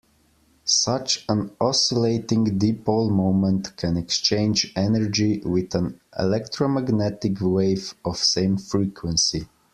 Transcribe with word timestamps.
Such 0.65 1.25
an 1.29 1.51
oscillating 1.61 2.57
dipole 2.57 3.11
moment 3.11 3.77
can 3.77 3.97
exchange 3.97 4.73
energy 4.75 5.41
with 5.45 5.75
an 5.75 5.99
electromagnetic 6.17 7.39
wave 7.39 7.93
of 8.03 8.17
same 8.17 8.57
frequency. 8.57 9.47